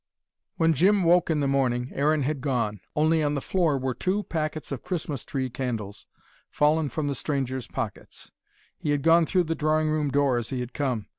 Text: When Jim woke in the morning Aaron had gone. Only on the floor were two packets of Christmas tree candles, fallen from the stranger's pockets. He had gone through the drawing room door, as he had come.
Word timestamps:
When 0.57 0.73
Jim 0.73 1.03
woke 1.03 1.29
in 1.29 1.41
the 1.41 1.47
morning 1.47 1.91
Aaron 1.93 2.23
had 2.23 2.41
gone. 2.41 2.79
Only 2.95 3.21
on 3.21 3.35
the 3.35 3.39
floor 3.39 3.77
were 3.77 3.93
two 3.93 4.23
packets 4.23 4.71
of 4.71 4.81
Christmas 4.81 5.23
tree 5.23 5.47
candles, 5.47 6.07
fallen 6.49 6.89
from 6.89 7.05
the 7.07 7.13
stranger's 7.13 7.67
pockets. 7.67 8.31
He 8.79 8.89
had 8.89 9.03
gone 9.03 9.27
through 9.27 9.43
the 9.43 9.53
drawing 9.53 9.89
room 9.91 10.09
door, 10.09 10.37
as 10.37 10.49
he 10.49 10.59
had 10.59 10.73
come. 10.73 11.05